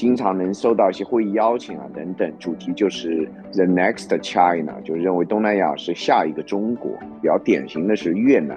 [0.00, 6.90] 经常能收到一些会议邀请啊等等，主题就是 The Next China，就认为东南亚是下一个中国。
[7.20, 8.56] 比较典型的是越南，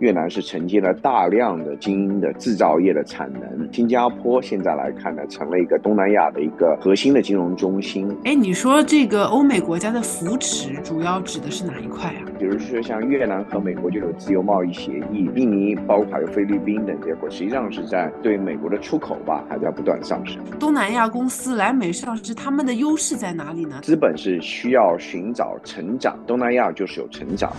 [0.00, 3.66] 越南是承接了大量的精英的制造业的产能。
[3.72, 8.14] 新加坡现在来看呢，成了一个东南亚的一个核心的金融中心。
[8.24, 12.28] 哎，你说这个欧美国家的扶持主要指的是哪一块啊？
[12.44, 20.44] 比如说像越南和美国就有自由贸易协议，印尼包括还有菲律宾等结果，实际上是在对美国的出口吧，还在不断上升。
[20.60, 23.80] 东南亚公司来美上市，他们的优势在哪里呢？
[23.82, 27.50] 资本是需要寻找成长，东南亚就是有成长。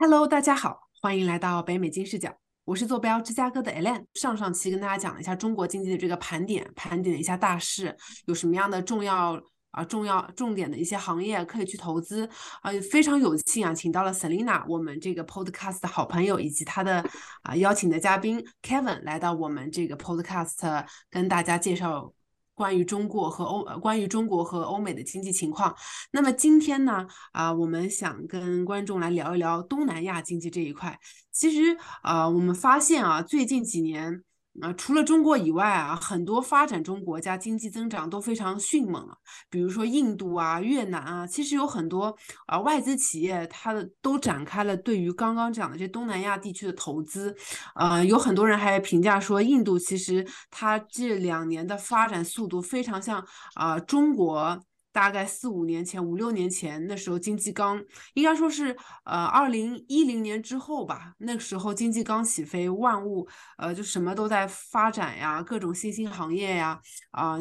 [0.00, 2.28] Hello，大家好，欢迎来到北美金视角，
[2.64, 4.02] 我是坐标芝加哥的 Ellen。
[4.14, 7.96] 上上期跟大家讲了一下中国经济的这个盘点，盘点了一下大势，
[8.26, 9.40] 有什么样的重要
[9.74, 12.28] 啊、重要重点的一些行业可以去投资
[12.62, 12.70] 啊。
[12.90, 17.04] 非常有幸啊，请到了 Selina，我们这个 Podcast 的好朋友，以及他的
[17.42, 22.12] 啊邀请的嘉宾 Kevin 来到我们这个 Podcast，跟大家介绍。
[22.56, 25.74] 关于中国和欧，关于中国和欧美的经济情况。
[26.12, 30.96] 那么今天呢，啊，我们想跟观众来聊一聊东南亚经济这一块。
[31.32, 34.22] 其实啊，我们发现啊，最近几年。
[34.62, 39.16] 啊，除了中国以外啊，很多发展中国家经济增长都非常迅猛啊。
[39.50, 42.16] 比如说印度啊、越南啊，其实有很多
[42.46, 47.34] 啊外资企业，它的都展开了对于刚刚讲的这东南亚地区的投资。
[47.74, 54.60] 呃，有很多人还评价说，印度其实它这两年的发展速度非常像啊中国。
[54.94, 57.82] 大概四五年前、五六年前，那时候经济刚
[58.14, 63.26] 应该说是呃二零一零年之后吧，那个时候经济刚起飞，万物
[63.58, 67.36] 呃就什么都在发展呀，各种新兴行业呀，啊，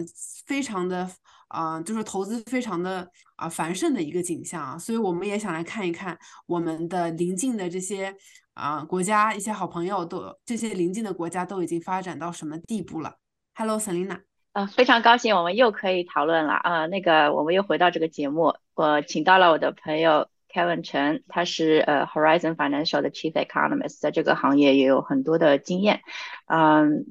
[0.48, 1.08] 非常的
[1.50, 8.16] 啊，就是投资非常的啊繁盛的一个景象啊，所以我们也想来看一看我们的邻近的这些
[8.56, 13.20] 啊国家，一些好朋友都这些邻近的国家都已经发展到什么地步了
[13.54, 14.33] ？Hello，Selina。
[14.54, 16.86] 呃，非常高兴我们又可以讨论了啊！
[16.86, 26.02] 那个，我们又回到这个节目，我请到了我的朋友 Kevin 陈，他是呃 Horizon Financial 的 Chief Economist，在这个行业也有很多的经验，
[26.46, 27.08] 嗯，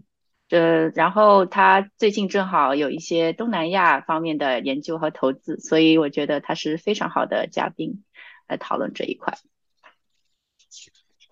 [0.51, 8.05] 呃然后他最近正好有一些东南亚方面的研究和投资，所以我觉得他是非常好的嘉宾
[8.47, 9.35] 来讨论这一块。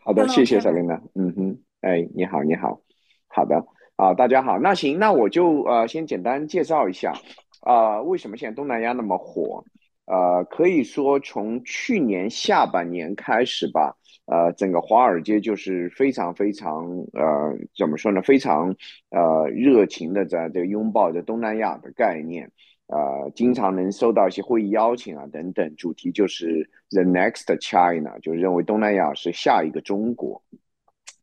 [0.05, 1.01] 好的，谢谢小琳娜。
[1.15, 2.81] 嗯哼，哎，你好，你好，
[3.29, 3.65] 好的。
[4.01, 7.13] 啊，大家好，那行，那我就呃先简单介绍一下，
[7.61, 9.63] 啊，为什么现在东南亚那么火？
[10.07, 13.95] 呃，可以说从去年下半年开始吧，
[14.25, 18.23] 呃，整个华尔街就是非常非常呃，怎么说呢？
[18.23, 18.75] 非常
[19.11, 22.51] 呃热情的在这拥抱着东南亚的概念，
[22.87, 30.43] 呃，经常能收到一些会议邀请啊等等，主题就是 The Next China，就认为东南亚是下一个中国。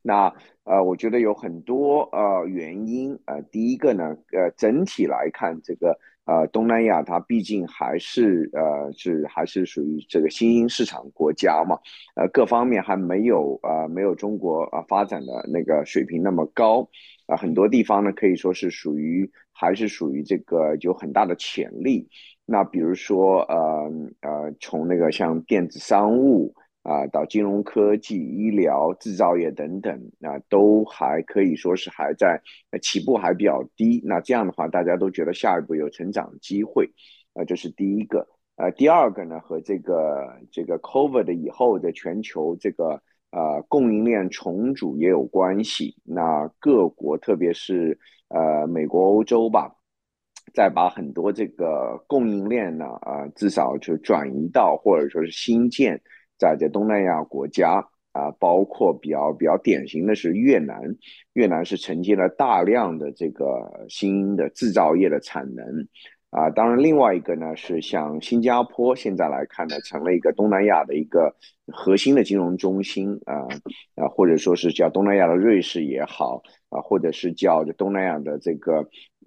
[0.04, 0.32] 那
[0.70, 11.80] 呃，我觉得有很多呃原因呃，第一个呢，呃，整体来看，这个呃东南亚它毕竟还是呃是还是属于这个新兴市场国家嘛，
[12.16, 16.86] 呃，各方面还没有呃没有中国啊发展的那个水平那么高
[17.28, 22.10] 啊，很多地方呢可以说是属于还是属于这个有很大的潜力。
[22.46, 23.90] 那比如说呃
[24.20, 26.54] 呃，从那个像电子商务。
[26.88, 32.42] 啊，到金融科技、医疗、制造业等等，那都还可以说是还在
[32.82, 34.02] 起步还比较低。
[34.06, 36.90] 那这样的话，大家都觉得下一步有成长机会，
[37.34, 38.26] 啊，这是第一个。
[38.56, 45.94] 呃，第二个呢，和这个这个 COVID 以后的全球这个呃供应链重组也有关系。
[46.06, 48.00] 那各国，特别是
[48.30, 49.76] 呃美国、欧洲吧，
[50.54, 56.02] 再把很多这个供应链呢，啊，至少就转移到或者说是新建。
[56.38, 60.82] 在这东南亚国家啊，包括比较比较典型的是越南，
[61.34, 65.66] 越南是承接了大量的这个新的制造业的产能
[66.32, 66.50] 啊。
[66.50, 71.36] 当然，另外一个呢是像新加坡，现在来看呢，成了一个东南亚的一个
[71.68, 73.46] 核心的金融中心啊
[73.96, 78.80] 啊，或者说是叫东南亚的瑞士也好啊，或者是叫这东南亚的这个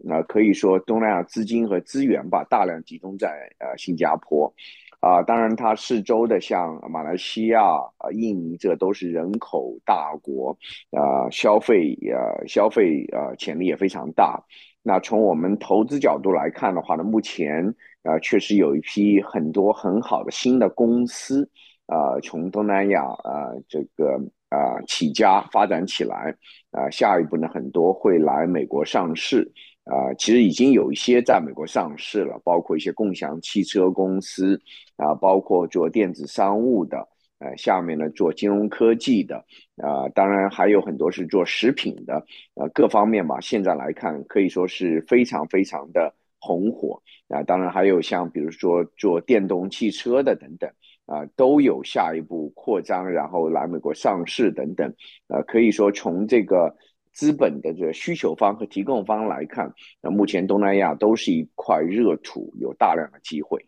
[0.09, 4.53] 啊，可以说东南亚资金和资源吧，大量集中在呃新加坡。
[5.01, 7.63] 啊，当然，它四周的像马来西亚、
[7.97, 10.57] 啊印尼，这都是人口大国，
[10.91, 14.39] 啊，消费呃消费呃潜力也非常大。
[14.83, 21.49] 那从我们投资角度来看的话呢，目前啊确实有一批很多很好的新的公司，
[21.87, 24.21] 啊，从东南亚啊这个
[24.51, 26.35] 啊起家发展起来，
[26.73, 29.51] 啊，下一步呢很多会来美国上市。
[29.91, 34.57] 啊，其实已经有一些在美国上市了，包括一些共享汽车公司
[34.95, 36.97] 啊，包括做电子商务的
[37.41, 39.45] 呃，下面呢做金融科技的，
[39.83, 47.43] 啊，当然还有很多是做食品的，呃，各方面吧，现在来看可以说是非常非常的红火啊。
[47.43, 50.71] 当然还有像比如说做电动汽车的等等，
[51.07, 54.95] 啊，都有下一步扩张，然后来美国上市等等，
[55.27, 56.73] 呃，可以说从这个。
[57.13, 63.67] 资本的这个需求方和提供方来看，那目前东南亚都是一块热土，有大量的机会。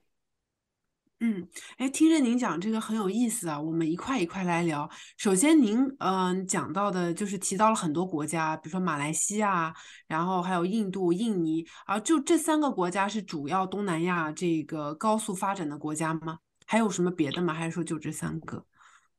[1.25, 1.47] 嗯，
[1.77, 4.91] 哎，听着您讲这个很有意思啊，我们一块一块来聊。
[5.17, 9.73] 首先，您嗯讲到的就是提到了很多国家，比如说马来西亚，
[10.09, 16.39] 然后还有印度、印尼啊，就这三个国家是主要东南亚这个高速发展的国家吗？
[16.67, 17.55] 还有什么别的吗？
[17.55, 18.65] 还是说就这三个？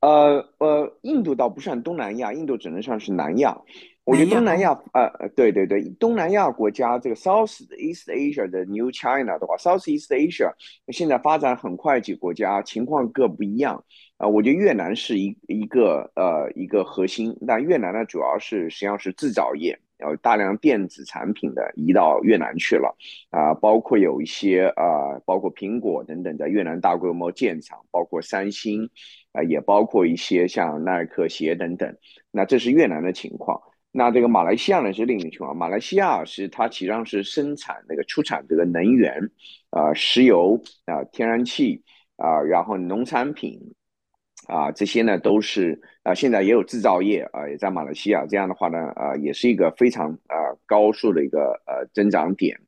[0.00, 3.56] 呃呃，印度倒不算东南亚，印度只能算是南亚。
[4.04, 10.52] 我觉得东南亚，呃呃，对对对，东南亚国家这个 South East Asia 的 New China 的话，South East Asia
[10.88, 13.82] 现在发展很快，几个国家情况各不一样。
[14.18, 22.94] 啊，我觉得越南是一一个呃一个核心，但越南呢主要是实际上是制造业，然后大量电子产品的移到越南去了，
[23.30, 28.88] 啊，包括有一些啊，包括苹果等等在越南大规模建厂，包括三星，
[29.32, 31.96] 啊，也包括一些像耐克鞋等等。
[32.30, 33.60] 那这是越南的情况。
[33.96, 39.30] 那这个马来西亚呢是另一个情况，马来西亚是它实际上是生产那个出产这个能源，
[39.70, 41.80] 啊，石油啊，天然气
[42.16, 43.56] 啊，然后农产品
[44.48, 50.34] 啊，这些呢都是啊，现在也有制造业啊，也在马来西亚，这样的话呢，啊，也是一个非常啊
[50.66, 52.60] 高速的一个呃增长点。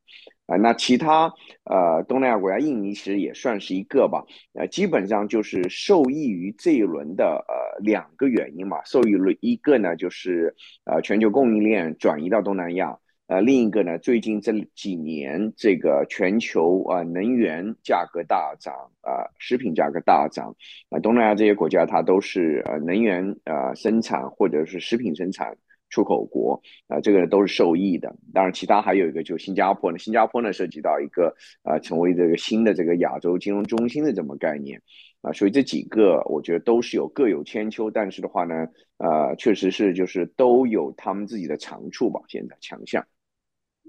[0.47, 1.33] 啊，那其他
[1.65, 10.55] 呃东南亚国家，印尼其实也算是一个吧，呃，基本上就是受益于这一轮的呃两个原因嘛，受益于一个呢就是
[10.85, 12.97] 呃全球供应链转移到东南亚，
[13.27, 20.55] 呃另一个呢最近这几年这个全球啊能源价格大涨啊，食品价格大涨，
[20.91, 25.57] 啊东南亚这些国家它都是呃能源呃生产或者是食品生产。
[25.89, 28.15] 出口国啊，这个都是受益的。
[28.33, 29.99] 当然，其他还有一个，就新加坡呢。
[29.99, 34.81] 新加坡呢，涉及到一个啊，成为这个新的这个亚洲金融中心的这么概念
[35.23, 35.33] 啊。
[35.33, 37.91] 所以这几个，我觉得都是有各有千秋。
[37.91, 38.67] 但是的话呢，
[38.99, 43.07] 呃，确实是就是都有他们自己的长处吧，现在强项。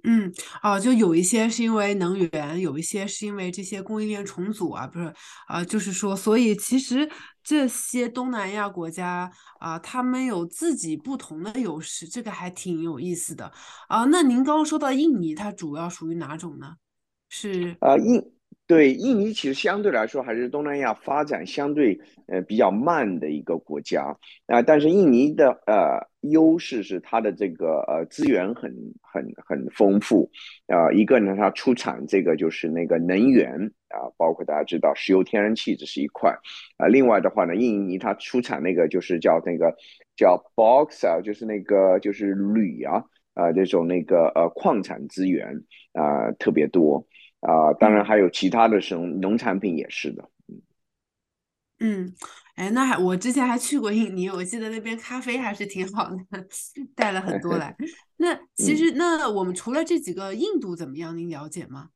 [0.03, 5.13] 嗯，哦，就有一些是因为能源，有一些是因为这些供应链重组啊，不是
[5.47, 7.09] 啊，就是说，所以其实
[7.43, 13.51] 这些东南亚国家啊，他们有自己不同的优势，这个还挺有意思的
[13.87, 14.05] 啊。
[14.05, 16.75] 那您刚刚说到印尼，它主要属于哪种呢？
[17.29, 18.36] 是啊，印。
[18.67, 21.97] 对，印尼其实相对来说还是东南亚发展相对
[22.27, 24.13] 呃比较慢的一个国家。
[24.45, 28.69] 啊，但是印尼的呃优势是它的这个呃资源很
[29.01, 30.29] 很很丰富。
[30.67, 33.49] 啊，一个呢它出产这个就是那个能源
[33.87, 36.29] 啊，包括大家知道石油、天然气这是一块。
[36.75, 39.73] 啊，另外的话呢，印尼它出产那个就是叫那个
[40.17, 43.01] 叫 box 啊，就是那个就是铝啊
[43.33, 47.07] 啊这种那个呃矿产资源啊特别多。
[47.47, 50.61] 啊，当然还有其他的生农产品也是的，嗯
[51.79, 52.13] 嗯，
[52.55, 56.17] 哎，那还我之前还去过印尼，我记得那边咖啡还是挺好的，
[56.93, 57.73] 带了很多来。
[58.17, 61.17] 那其实那我们除了这几个，印度怎么样？
[61.17, 61.91] 您了解吗？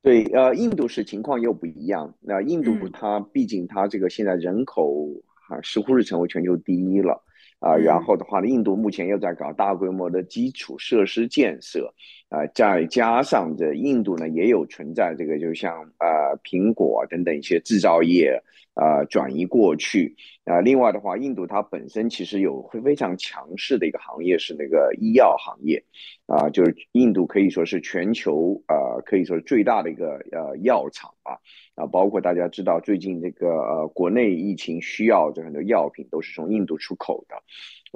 [0.00, 2.14] 对，呃，印度是情况又不一样。
[2.20, 5.06] 那印度它毕竟它这个现在人口
[5.50, 7.22] 啊，似乎是成为全球第一了。
[7.58, 11.92] 啊，然后的话呢，印度目前又在搞大规模的基础设施建设，
[12.30, 18.40] 啊，再加上这印度呢也有存在这个，就像呃苹果等等一些制造业
[18.74, 20.60] 啊转移过去啊。
[20.60, 25.84] 另外的话，印度它本身其实有会非常强势的一个行业是那个医药行业，
[26.26, 31.36] 啊，就是印度可以说是全球呃可以说是最大的一个呃药厂啊。
[31.74, 37.34] 啊，包括大家知道，最近这个呃，国内疫情需要这很多药品都是从印度出口的，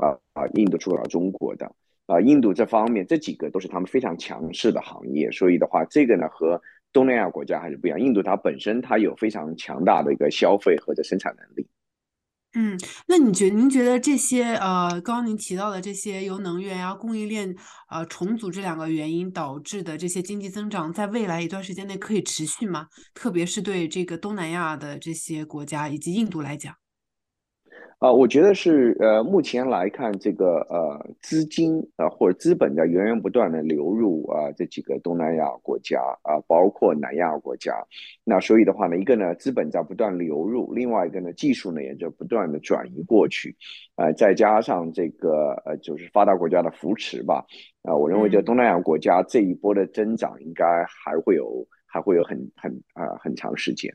[0.02, 1.70] 啊啊，印度出口到中国的，
[2.06, 6.60] 啊，印度这方面这几个都是他们非常强势的行业，所以的话，这个呢和
[6.92, 11.66] 东南亚国家还是不一样，印度它本身它有非常强大的一个消费和这生产能力。
[12.56, 17.52] 嗯，那你觉您觉得这些呃，刚刚您提到的这些由能源呀、供应链
[17.90, 22.86] 呃重组这两个原因导致的这些经济增长，在未来一段时间内可以持续吗？
[23.12, 26.76] 特别是对这个东南亚的这些国家以及印度来讲。
[28.04, 37.72] 啊，我觉得是呃，目前来看，这个呃资金啊或者资本在源源不断的流入啊这几个东南亚国家啊，包括南亚国家。
[38.22, 43.56] 那所以的话呢，一个呢资本在不断流入，另外一个呢技术呢也在不断的转移过去，
[43.94, 47.42] 啊，再加上这个呃就是发达国家的扶持吧，
[47.84, 53.90] 啊，我认为这东南亚国家这一波的增长应该还会有还会有很很啊很长时间。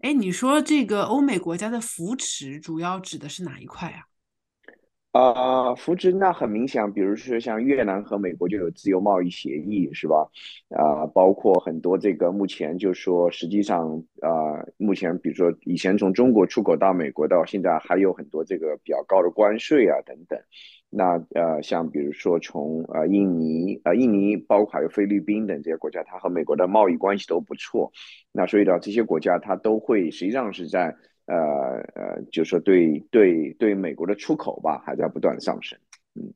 [0.00, 4.06] 哎，你说这个欧美国家的扶持主要指的是哪一块啊？
[5.18, 10.28] 呃，扶植那很明显，比如说像越南和美国就有自由贸易协议，是吧？
[10.68, 14.30] 啊，包括很多这个目前就说，实际上啊，
[14.76, 20.38] 目前比如说以前从中国出口到美国到现在还有很多这个比较高的关税啊等等。
[20.88, 27.90] 那呃，像比如说从呃印尼呃印尼，包括还有菲律宾等这些国家，它和美国的贸易关系都不错。
[28.30, 30.94] 那所以呢，这些国家它都会实际上是在
[31.28, 35.78] 呃呃，就是说对对对美国的出口吧，还在不断上升。
[36.14, 36.32] 嗯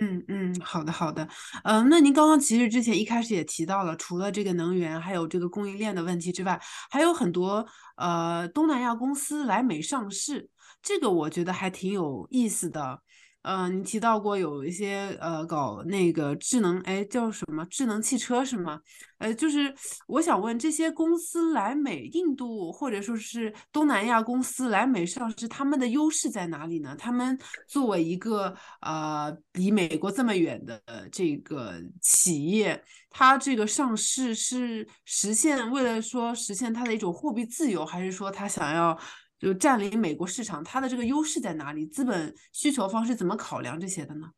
[0.00, 1.26] 嗯嗯，好的好的。
[1.64, 7.66] 嗯，那您刚刚其实之前一开始也提到了，除了这个能源还有这个供应链的问题之外，还有很多
[7.96, 10.48] 呃东南亚公司来美上市，
[10.80, 13.02] 这个我觉得还挺有意思的。
[13.42, 18.80] 嗯，你提到过有一些呃搞那个智能，哎，叫什么智能汽车是吗？
[19.16, 19.74] 呃，就是
[20.06, 26.94] 我想问这些公司来美印度或者说是东南亚公司来美上市，他们的优势在哪里呢？
[26.98, 38.98] 他们作为一个呃离美国这么远的这个企业，它这个上市是实现为了说实现它的一种货币自由，还是说它想要？
[39.40, 41.86] 就占领美国市场，它的这个优势在哪里？
[41.86, 44.28] 资本需求方是怎么考量这些的呢？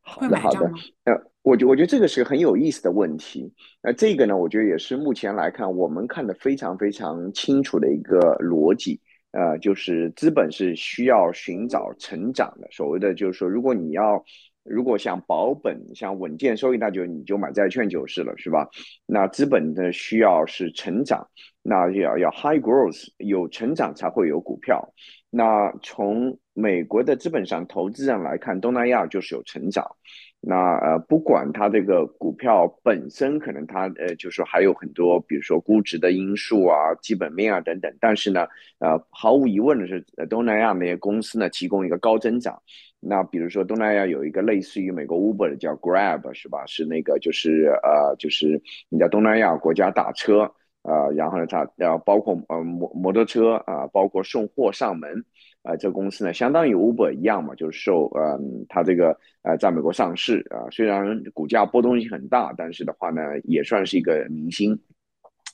[0.00, 0.60] 好的，好的。
[1.04, 3.52] 呃，我觉我觉得这个是很有意思的问题。
[3.82, 9.00] 那这个呢，我觉得也是目前来看我们看的非常非常清楚的一个逻辑。
[9.32, 12.68] 呃，就是资本是需要寻找成长的。
[12.70, 14.24] 所谓的就是说，如果你要
[14.62, 18.66] 如果想保本、想稳健收益，那就你就买债券就是了，是吧？
[19.04, 21.28] 那资本的需要是成长。
[21.68, 24.82] 那要要 high growth，有成长才会有股票。
[25.28, 29.84] 那从美国的资本上投资上来看，东南亚就是有成长。
[30.40, 37.94] 那呃，不管它这个股票本身可能它呃，就是还有很多，比如说估值的因素啊、基本面啊等等。
[38.00, 38.46] 但是呢，
[38.78, 42.58] 呃，毫无疑问的是，东南亚那些公司呢提供一个高增长。
[42.98, 46.64] 那比如说东南亚有一个类似于美国 Uber 的叫 Grab，是吧？
[46.64, 48.58] 是那个就是呃，就是
[48.88, 50.50] 你在东南亚国家打车。
[50.82, 55.24] 呃，然后呢，它然后包括呃摩摩托车啊，包括送货上门，
[55.62, 64.78] 呃，这个公司呢，相当于 Uber 一样嘛，就是受呃它这个呃在美国上市啊，虽然股价波动性很大，但是的话呢，也算是一个明星。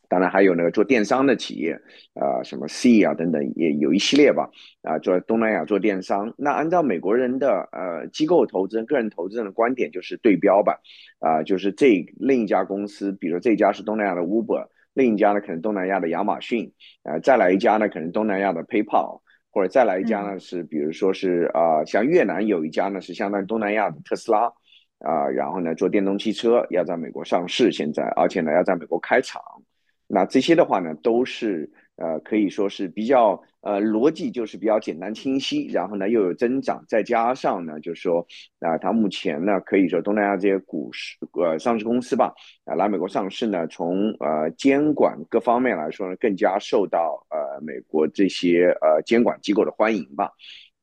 [0.07, 1.73] 当然还有那个做电商的企业，
[2.13, 4.49] 啊，什么 C 啊等等，也有一系列吧，
[4.83, 6.33] 啊，做东南亚做电商。
[6.37, 10.79] 那按照美国人的呃机构投资人、个人投资人的观点，就是对标吧，
[11.19, 14.69] 啊，就是这另一家公司，比如这家是东南亚的 Uber。
[14.95, 16.73] 另一家呢，可能东南亚的亚马逊，
[17.03, 19.21] 呃，再来一家呢，可能东南亚的 PayPal，
[19.51, 24.47] 或者再来一家呢是，比如说是啊，像越南有一家呢是相当于东南亚的特斯拉，
[25.01, 29.43] 啊，然后呢做电动汽车要在美国上市，现在而且呢要在美国开厂，
[30.07, 31.71] 那这些的话呢都是。
[31.97, 38.25] 呃，可以说是比较呃逻辑就是比较简单清晰，然后呢又有增长，再加上呢就是说
[38.61, 42.33] 啊，它目前呢可以说东南亚这些股市呃上市公司吧，
[42.67, 50.31] 啊来美国上市呢，从呃监管各方面来说呢，更加受到呃美国这些呃监管机构的欢迎吧，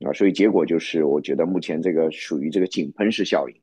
[0.03, 3.60] 啊，所以结果就是我觉得目前这个属于这个井喷式效应。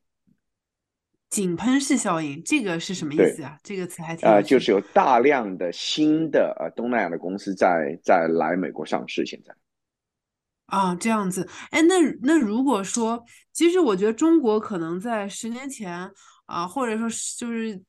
[1.30, 3.58] 井喷式效应，这个是什么意思啊？
[3.62, 9.54] 这个词还挺呃，就是有大量的新的呃东南亚的公司在在来美国上市，现在
[10.66, 16.10] 啊这样子，哎，那那如果说，其实我觉得中国可能在十年前
[16.46, 17.08] 啊，或者说
[17.38, 17.82] 就是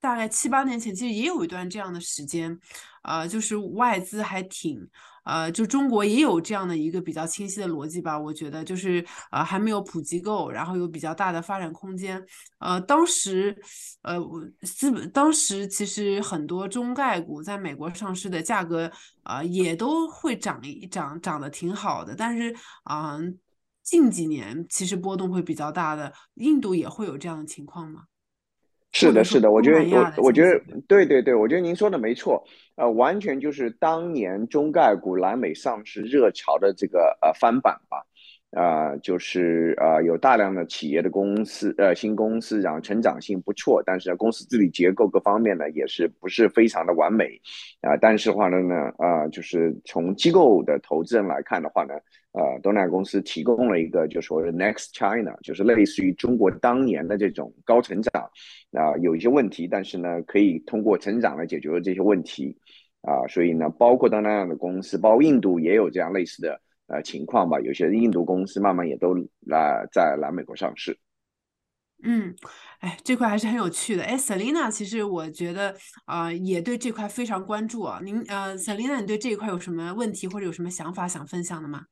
[0.00, 2.58] 大概七八年前，其实也有一段这样的时间，
[3.02, 4.88] 啊，就是外资还挺。
[5.24, 12.24] 呃，就中国也有这样的一个比较清晰的逻辑吧，我觉得就是呃还没有普及够，然后有比较大的发展空间。
[12.58, 13.56] 呃，当时
[14.02, 14.18] 呃
[14.62, 18.90] 资本当时其实很多中概股在美国上市的价格
[19.22, 22.14] 啊也都会涨一涨，涨得挺好的。
[22.14, 23.18] 但是啊
[23.82, 28.02] 近几年其实波动会比较大的，印度也会有这样的情况吗？
[28.92, 32.42] 是的，是的，我觉得我我觉得对对对，我觉得您说的没错，
[32.76, 38.06] 呃，完全就是当年中概股来美上市热潮的这个呃翻版吧。
[38.54, 47.40] 啊，就是啊，有大量的企业的公司，呃，新公司，然后成长性不错，但是公司治理结构各方面呢，也是不是非常的完美，
[47.80, 51.94] 啊，但是话呢呢，啊，就是从机构的投资人来看的话呢，
[52.32, 58.22] 呃，东南亚公司提供了一个，就是说 Next China，就是类似于中国当年的这种高成长，
[58.72, 62.56] 啊，有一些问题，但是呢，可以通过成长来解决这些问题，
[63.02, 66.60] 啊，所以呢，包括东南亚的公司，包括印度也有这样类似的。
[66.88, 69.14] 呃，情况吧，有些印度公司慢慢也都
[69.46, 70.98] 来在来美国上市。
[72.02, 72.34] 嗯，
[72.80, 74.02] 哎，这块还是很有趣的。
[74.02, 75.74] 哎，Selina，其实我觉得
[76.04, 77.98] 啊，也对这块非常关注啊。
[78.04, 81.84] 您呃，Selina，你对这一块有什么问题或者有什么想法想分享的吗？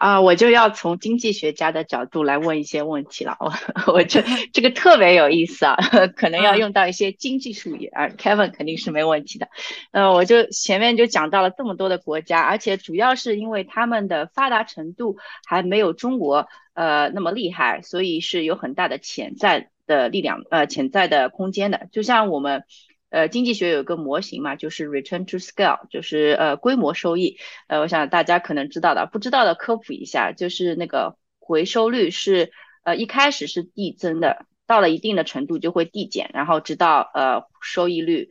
[0.00, 3.36] 啊，我就要从经济学家的角度来问一些问题了。
[3.38, 3.52] 我
[3.92, 5.76] 我这 这个特别有意思啊，
[6.16, 8.08] 可能要用到一些经济术语啊。
[8.08, 9.50] Kevin 肯定是没问题的。
[9.90, 21.88] 呃，我就前面就讲到了这么多的国家，而且主要是因为他们的发达程度还没有中国呃那么厉害，所以是有很大的潜在的力量呃潜在的空间的。
[21.92, 22.64] 就像我们。
[23.10, 27.38] 呃，经济学有个模型嘛，就是 return to scale，就是呃规模收益。
[27.66, 32.52] 呃，我想大家可能知道的，不知道的科普一下，就是那个回收率是
[32.84, 38.30] 呃一开始是递增的，到了一定的程度就会递减，然后直到呃收益率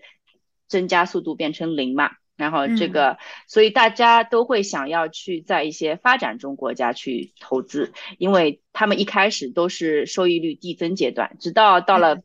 [0.67, 2.11] 增加速度变成零嘛。
[2.37, 3.17] 然后这个，
[3.47, 12.21] 所以大家都会想要去在一些发展中国家去投资，因为他们一开始都是收益率递增阶段，直到到了。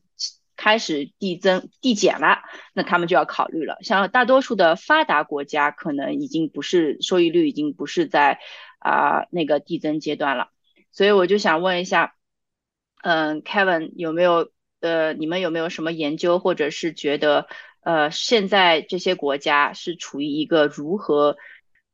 [0.56, 2.42] 开始递增递减了，
[2.72, 3.78] 那他们就要考虑了。
[3.82, 8.38] 像大多数的发达国家，可能已经不是收益率已经不是在
[8.78, 10.48] 啊那个递增阶段了。
[10.92, 12.14] 所以我就想问一下，
[13.02, 17.48] 嗯，Kevin 有没有呃，你们有没有什么研究，或者是觉得
[17.82, 21.36] 呃，现在这些国家是处于一个如何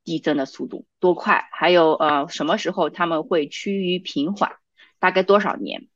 [0.05, 1.49] 递增的速度多快？
[1.53, 4.53] 还有呃，什么时候他们会趋于平缓？
[4.99, 5.89] 大概多少年？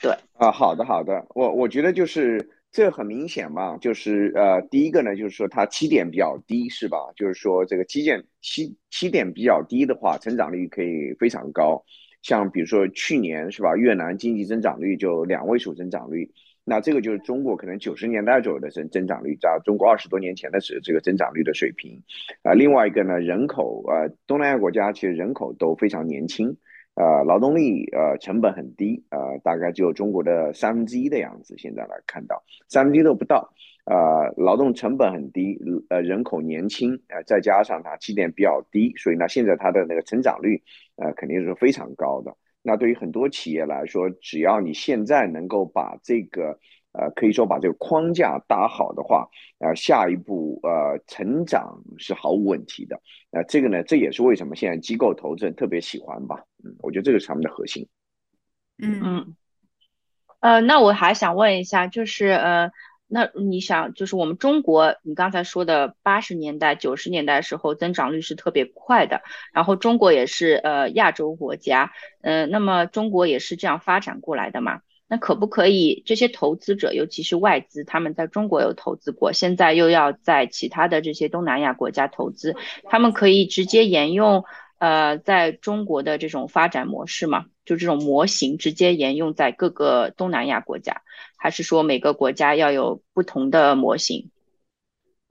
[0.00, 6.98] 对啊，好的好的，我我觉得就是这很明显嘛，就是呃，第一个呢，就是说它起点比较低，是吧？
[7.16, 11.82] 就是说这个基建起起点比较低的话，增长率可以非常高。
[12.22, 16.30] 像比如说去年是吧，越南经济增长率就两位数增长率，
[16.64, 22.00] 那这个就是中国可能九十年代左右的增增长率，在中国二十多年前的时这个增长率的水平。
[22.42, 26.56] 啊，另外一个呢，人口呃，东南亚国家其实人口都非常年轻。
[26.98, 31.54] 呃，劳动力呃成本很低，呃，大概只有中国的三分之一的样子。
[31.56, 33.52] 现在来看到三分之一都不到，
[33.84, 35.56] 呃，劳动成本很低，
[35.90, 40.60] 呃，人口年轻，呃，再加上它起点比较低，所以呢，现在它的那个成长率，
[40.96, 42.36] 呃，肯定是非常高的。
[42.62, 46.58] 那对于很多企业来说，只要你现在能够把这个。
[46.98, 53.00] 呃，可以说把这个框架搭好的话，呃，下一步呃成长是毫无问题的。
[53.30, 56.42] 那这个呢，这也是为什么现在机构投资人特别喜欢吧？
[56.64, 57.86] 嗯，我觉得这个是他们的核心。
[58.78, 59.36] 嗯嗯。
[60.40, 62.70] 呃，那我还想问一下，就是呃，
[63.06, 69.22] 那你想，就是我们中国，你刚才说的八十年代、九十年代时候增长率是特别快的，
[69.52, 74.80] 然后中国也是呃亚洲国家，嗯，那么中国也是这样发展过来的嘛？
[75.10, 76.02] 那可不可以？
[76.04, 84.44] 这些投资者，尤其是外资，他们在中国有投资过，现在又要在其他的这些东南亚国家投资，他们可以直接沿用
[84.78, 87.46] 呃在中国的这种发展模式吗？
[87.64, 91.00] 就这种模型直接沿用在各个东南亚国家，
[91.38, 94.30] 还是说每个国家要有不同的模型？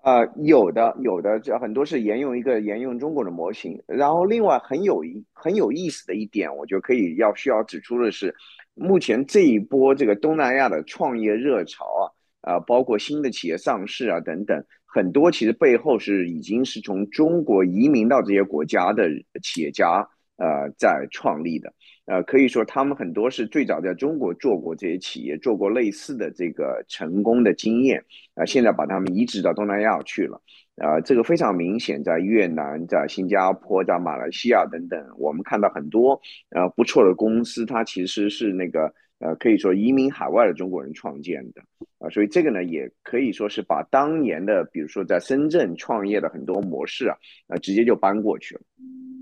[0.04, 3.80] 呃，有的，有的，这很多是沿用一个沿用中国的模型。
[3.86, 8.34] 然后另外很有一很有意思的一点，我觉得可以要需要指出的是。
[8.80, 12.12] 目前这一波这个东南亚的创业热潮
[12.42, 19.10] 啊，啊，包括新的企业上市啊等等，很多其实背后是已经是从中国移民到这些国家的
[19.42, 21.74] 企业家呃在创立的，
[22.06, 30.40] 呃，可以说他们很多是最早在中国做过这些企业，做过类似的这个成功的经验，啊，现在把他们移植到东南亚去了。
[30.78, 41.62] 啊，这个非常明显，在越南、在新加坡、在马来西亚等等，我们看到很多呃不错的公司，它其实是那个呃可以说移民海外的中国人创建的
[41.98, 48.62] 啊，所以这个呢也可以说是把当年的比如说在深圳创业的很多模式啊，呃直接就搬过去了。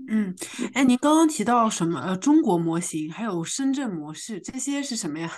[0.08, 0.34] 嗯，
[0.74, 5.30] 哎，您刚刚提到什么呃中国模型，还有深圳模式，这些是什么呀？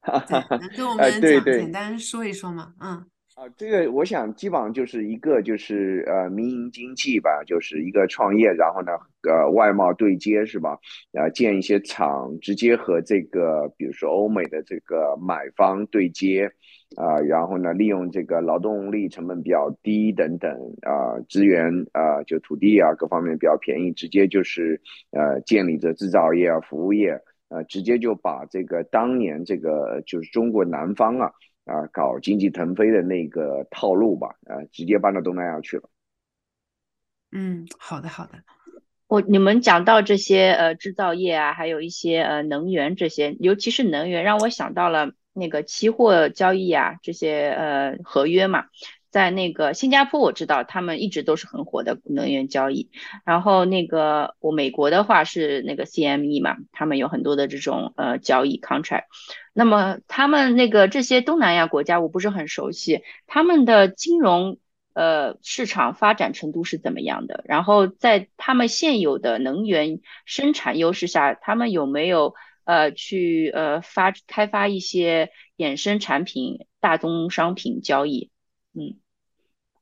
[0.60, 2.74] 能跟我们讲简单说一说吗？
[2.80, 3.06] 嗯。
[3.40, 8.92] 啊，这个我想基本上就是一个就是呃民营经济吧，就是一个创业，然后呢
[9.26, 10.78] 呃外贸对接是吧？
[11.14, 16.52] 呃建一些厂，直接和这个比如说欧美的这个买方对接，
[16.96, 20.50] 啊，然后呢利用这个劳动力成本比较低等等
[20.82, 24.78] 啊资源啊就土地啊各方面比较便宜，直接就是
[25.12, 31.32] 呃建立着制造业啊服务业，呃直接就把这个当年这个就是中国南方啊。
[31.70, 35.88] 啊，搞经济腾飞的那个套路吧，啊，直接搬到东南亚去了。
[37.32, 38.42] 嗯，好的，好的。
[39.06, 48.66] 我你们讲到这些呃制造业啊，还有一些呃能源这些，尤其是能源，让我想到了那个期货交易啊，这些呃合约嘛。
[49.10, 52.90] 在那个新加坡，我知道他们一直都是很火的能源交易。
[53.24, 59.04] 然后那个我美国的话是那个 CME 嘛，他们有很多的这种呃交易 contract。
[59.52, 64.58] 那么他们那个这些东南亚国家我不是很熟悉，他们的金融
[64.94, 67.42] 呃市场发展程度是怎么样的？
[67.46, 78.30] 然后在他们现有的能源生产优势下，他们有没有呃去呃发开发一些衍生产品、大宗商品交易？
[78.72, 78.99] 嗯，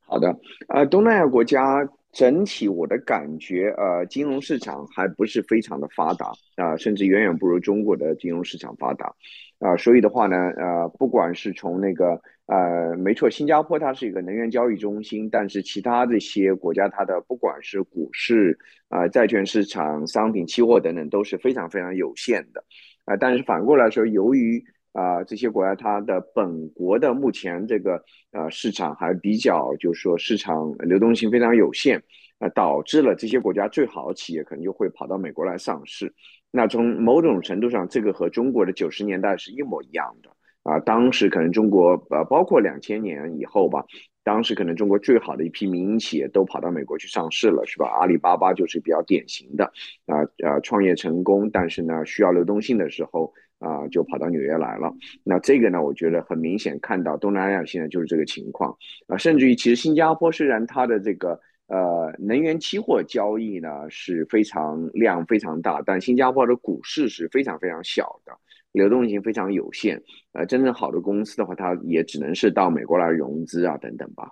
[0.09, 0.35] 好的，
[0.69, 9.13] 呃，东南亚国家整体我的感觉，呃，金融市场还不是非常的发达啊，甚至远远不如中国的金融市场发达。
[9.59, 22.63] 啊，所以的话呢，呃，不管是从那个，呃，没错，新加坡它是一个能源交易中心，但是其他这些国家它的不管是股市啊、债券市场、商品期货等等都是非常非常有限的。
[23.05, 32.01] 啊，但是反过来说，由于啊，这些国家它的本国的目前这个呃市场还比较，就是说市场流动性非常有限，
[32.39, 36.11] 啊，导致了这些国家最好的企业可能就会跑到美国来上市。
[36.51, 40.31] 那从某种程度上，这个和中国的九十年代是一模一样的
[40.63, 40.79] 啊。
[40.79, 43.85] 当时可能中国呃，包括两千年以后吧，
[44.23, 47.87] 当时可能中国最好的一批民营企业都跑到美国去上市了，是吧？
[47.99, 49.65] 阿里巴巴就是比较典型的
[50.07, 53.31] 啊啊，创业成功，但是呢需要流动性的时候。
[53.59, 54.93] 啊，就跑到纽约来了。
[55.23, 58.75] 那这个呢，我觉得很明显看到东南亚现在就是这个情况
[59.07, 59.17] 啊。
[59.17, 68.31] 甚至于，其实新加坡虽然它的这个呃能源期货交易呢是非常量非常大，但新加坡的股市是非常非常小的，
[68.71, 70.01] 流动性非常有限。
[70.31, 74.31] 呃，真正好的公司的话，它也只能是到美国来融资啊等等吧。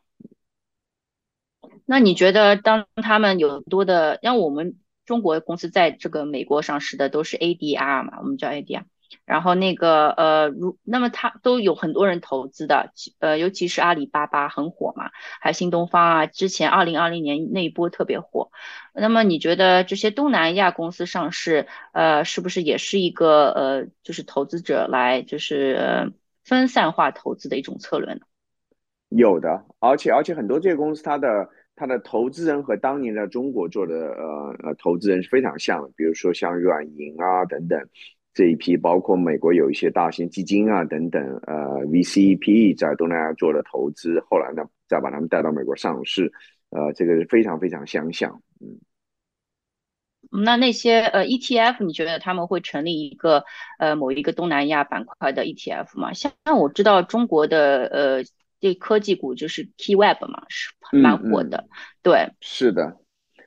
[1.85, 8.83] 那你觉得，当他们有多的，像我们中国公司在这个美国上市的都是 ADR 嘛，我们叫 ADR。
[9.25, 15.09] 然后那个呃，如那么它都有很多人投资的，呃，尤其是阿里巴巴很火嘛，
[15.41, 18.51] 还有新东方啊，之前二零二零年那一波特别火。
[18.93, 28.21] 那么你觉得这些东南亚公司上市，呃，是不是也是一个呃，就是投资者来就是分散化投资的一种策略呢？
[29.09, 37.79] 有的，而且而且很多这些公司，它的它的投资人和当年的中国做的呃呃投资人是非常像的，比如说像软银啊等等。
[38.37, 46.31] 这一批包括美国有一些大型基金啊等等，呃，VCPE 在东南亚做了投资，后来呢再把他们带到美国上市，
[46.69, 48.77] 呃，这个是非常非常相像，嗯。
[50.29, 53.43] 那那些呃 ETF，你觉得他们会成立一个
[53.79, 56.13] 呃某一个东南亚板块的 ETF 吗？
[56.13, 58.23] 像我知道中国的呃
[58.59, 61.67] 这科技股就是 KeyWeb 嘛，是蛮火的，
[62.03, 62.99] 对，是的，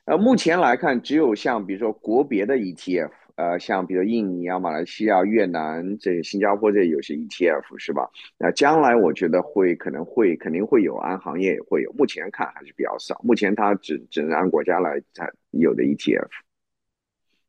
[0.03, 3.11] 呃，目前来看，只有像比如说国别的 ETF。
[3.41, 8.07] 呃，像比如印尼啊、马来西亚、越南这新加坡这有些 ETF 是吧？
[8.37, 13.19] 那将来我觉得会可能会肯定会有，按行业也会有，目前看还是比较少。
[13.23, 16.27] 目前它只只能按国家来才有的 ETF。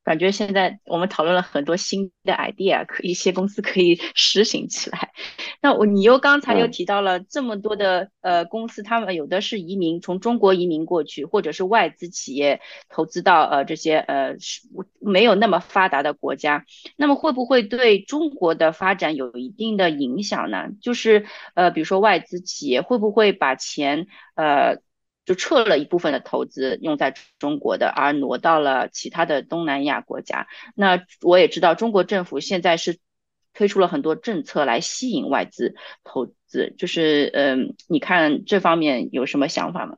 [0.04, 5.12] 感觉现在我们讨论了很多新的 idea，可一些公司可以实行起来。
[5.60, 14.34] 那我你又刚才又提到了这么多的呃公司，他们有的是移民从中国移民过去，或者是外资企业投资到呃这些呃
[14.98, 16.64] 没有那么发达的国家，
[16.96, 20.70] 那么会不会对中国的发展有一定的影响呢？
[20.80, 24.78] 就是呃比如说外资企业会不会把钱呃。
[25.24, 30.48] 就撤了一部分的投资用在中国的，而挪到了其他的东南亚国家。
[30.74, 32.98] 那我也知道，中国政府现在是
[33.54, 39.96] 推出了很多政策来吸引外资投资，就是嗯，你看这方面有什么想法吗？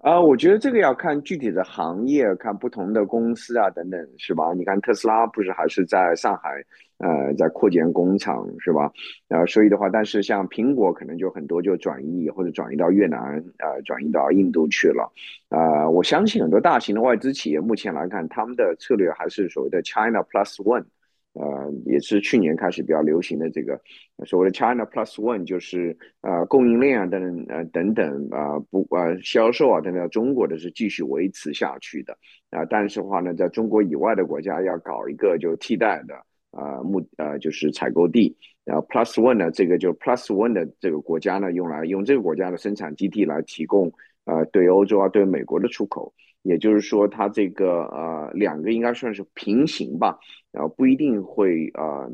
[0.00, 4.54] 啊，我觉得这个要看具体的行业，看不同的公司啊，等等，是吧？
[4.54, 6.64] 你看特斯拉不是还是在上海，
[6.96, 8.90] 呃，在扩建工厂，是吧？
[9.28, 13.20] 呃，所以的话，但是像苹果可能就很多就转移或者转移到越南，
[13.58, 15.12] 呃，转移到印度去了。
[15.50, 20.86] 呃，我相信很多大型的外资企业目前来看，他们的策略还是所谓的 China Plus One。
[21.32, 23.80] 呃，也是去年开始比较流行的这个
[24.26, 32.18] 所谓的 China Plus One，就是呃供应链啊等等呃等等啊不呃销售啊等等，中国的是继续维持下去的
[32.50, 36.14] 啊，但是的话呢，在中国以外的国家要搞一个就替代的
[36.50, 43.92] 啊目呃就是采购地，然后 Plus One 呢这个就 Plus One 的这个国家呢用来用这个国家的生产基地来提供
[44.24, 46.12] 呃对欧洲啊对美国的出口。
[46.42, 50.18] 也就是说，它这个呃两个应该算是平行吧，
[50.52, 52.10] 然后不一定会呃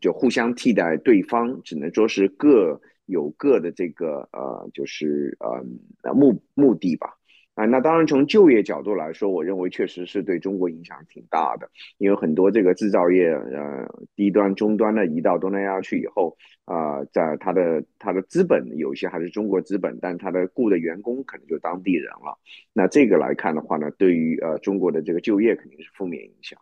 [0.00, 7.14] 就互相替代对方，只能说是各有各的这个呃就是呃目目的吧。
[7.54, 22.38] 啊，那当然从就业角度来说，我认为确实是对中国影响挺大的，因为很多这个制造业，呃，低端、中端的移到东南亚去以后，啊，在它的它的资本有些还是中国资本，但它的雇的员工可能就当地人了。
[22.72, 26.58] 那这个来看的话呢，对于呃中国的这个就业肯定是负面影响。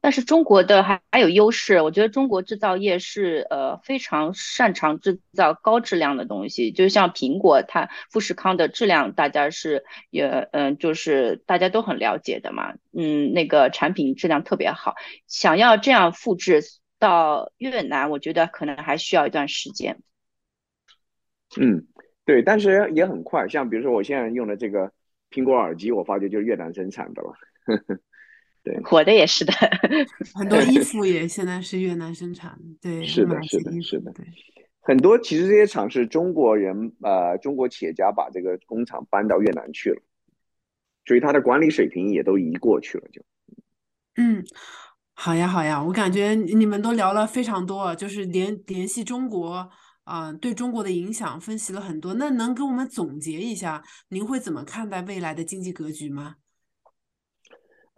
[0.00, 14.94] 但是中国的还还有优势，我觉得中国制造业是呃非常擅长制造高质量的东西，就像苹果，它富士康的质量大家是也嗯就是大家都很了解的嘛，嗯那个产品质量特别好，
[15.26, 16.62] 想要这样复制
[16.98, 20.00] 到越南，我觉得可能还需要一段时间。
[21.60, 21.86] 嗯，
[22.24, 24.92] 对，但是也很快，像比如说我现在用的这个
[25.30, 27.34] 苹果耳机，我发觉就是越南生产的了。
[28.62, 29.52] 对，我的也是的，
[30.34, 32.58] 很多衣 服也现在是越南生产。
[32.80, 34.12] 对，是的，是的，是的。
[34.12, 34.26] 对，
[34.80, 40.02] 很多其实这些厂是中国人，呃，中国企业家把这个工厂搬到越南去了，
[41.06, 43.08] 所以他的管理水平也都移过去了。
[43.10, 43.22] 就，
[44.16, 44.44] 嗯，
[45.14, 49.70] 好呀，好呀，我感觉你们都聊了非常多，就是联联系中国
[50.04, 52.12] 啊，对中国的影响分析了很多。
[52.14, 56.34] 那能给我们总结一下，您会怎么看待未来的经济格局吗？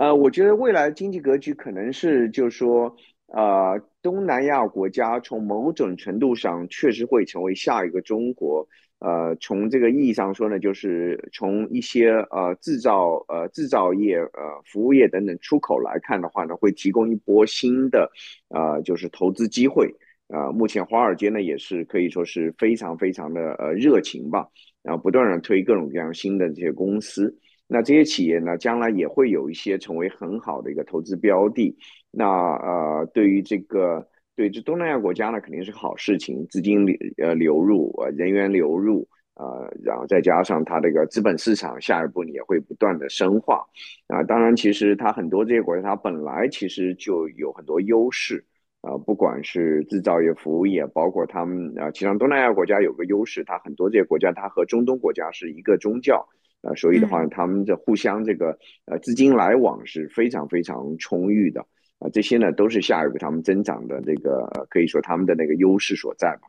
[0.02, 2.92] 呃，我觉得未来经济格局可能是，就是说，
[3.28, 8.66] 呃，东南亚国家从某种程度上确实会成为下一个中国。
[8.98, 18.10] 呃，从这个意义上说呢，就是从一些呃制造、呃制造业、呃服务业等等出口来看的话呢，会提供一波新的，
[18.48, 19.88] 呃，就是投资机会。
[20.26, 24.48] 呃，目前华尔街呢也是可以说是非常非常的呃热情吧，
[24.82, 27.32] 然后不断的推各种各样新的这些公司。
[27.68, 31.74] 那这些企业呢，将来也会有一些成为很好的一个投资标的。
[32.10, 43.64] 那呃，对于这个对这东南亚国家呢，肯定是好事情，资金流呃流入呃人员流入呃，然后再加上它这个资本市场下一步也会不断的深化。
[44.08, 48.44] 啊，当然，其实它很多这些国家，它本来其实就有很多优势
[48.82, 56.28] 啊，不管是制造业、服务业，包括他们啊，其实东南亚国家有个优势，它很多这些国家，它和中东国家是一个宗教。
[56.62, 61.60] 呃，所以的话，他们的互相这个呃资金来往是非常非常充裕的
[61.98, 66.48] 啊，这些呢都是下一步他们增长的这个可以说他们的那个优势所在吧。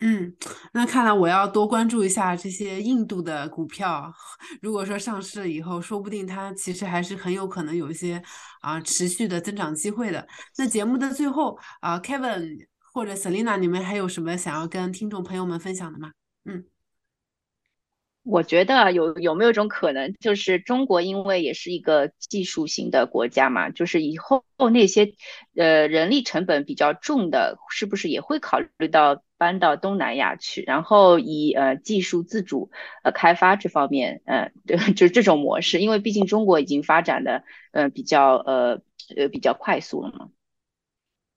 [0.00, 0.36] 嗯，
[0.74, 4.12] 那看来我要多关注一下这些印度的股票。
[4.60, 8.22] 如果说上市了以后，说不定它其实还是很有可能有一些
[8.60, 10.28] 啊持续的增长机会的。
[10.58, 16.10] 那节目的最后啊，Kevin 或者 Selina，你们还有什么想要跟听众朋友们分享的吗？
[16.44, 16.62] 嗯。
[18.28, 25.12] 我觉得有有没有一种可能，就是中国因为也是一个技术型的国家嘛，就是以后那些
[25.54, 32.70] 呃人力成本比较重的，是不是也会考虑到搬到东南亚去，然后以呃技术自主
[33.04, 38.80] 呃开发这方面，嗯，对， 就是这种模式，因为毕竟中国已经发展的呃比较呃
[39.16, 40.30] 呃比较快速了嘛。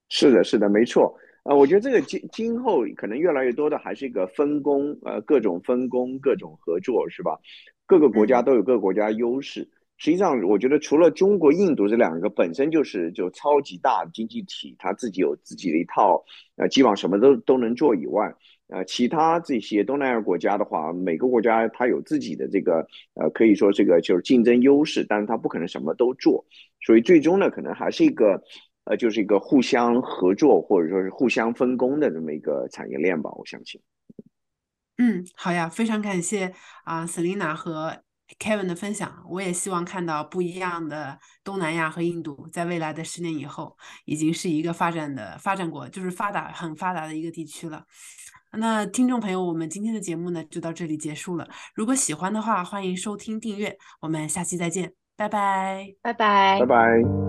[0.10, 1.16] 是的，是的，没错。
[1.44, 7.40] 呃，我觉得这个今今后可能越来越多的还是一个分工，呃，各种分工，各种合作，是吧？
[7.86, 9.68] 各个国家都有各个国家优势。
[9.98, 16.24] 实际上，我觉得除了中国、印度这两个本身就是就超级大经济体，它自己有自己的一套，
[16.56, 18.34] 呃，基本上什么都都能做以外，
[18.68, 26.46] 呃，其他这些东南亚国家的话，每个国家它有自己的这个，呃，可以说这个就是竞争优势，但是它不可能什么都做，
[26.86, 28.42] 所以最终呢，可能还是一个。
[28.90, 33.80] 呃，就是一个互相合作或者说是互相分工的这么一个产业链吧，我相信。
[34.98, 36.52] 嗯，好呀，非常感谢
[36.84, 38.02] 啊，Selina 和
[38.40, 39.24] Kevin 的分享。
[39.30, 47.86] 我也希望看到不一样的东南亚和印度，在未来的十年以后，已经是一个发展的发展国，就是发达很发达的一个地区了。
[48.58, 51.48] 那听众朋友，我们今天的节目呢就到这里结束了。
[51.76, 53.78] 如果喜欢的话，欢迎收听订阅。
[54.02, 57.29] 我们下期再见，拜拜，拜拜，拜拜。